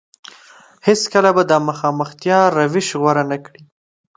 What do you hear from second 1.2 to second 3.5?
به د مخامختيا روش غوره نه